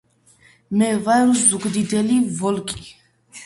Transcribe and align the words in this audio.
მე 0.81 0.87
ვარ 1.09 1.29
ზუგდიდელი 1.43 2.19
ვოლკი 2.41 2.87